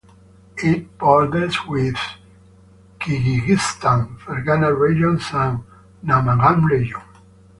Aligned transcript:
It 0.57 0.97
borders 0.97 1.67
with 1.67 1.93
Kyrgyzstan, 2.99 4.17
Fergana 4.17 4.75
Region 4.75 5.21
and 5.33 5.63
Namangan 6.03 6.67
Region. 6.67 7.01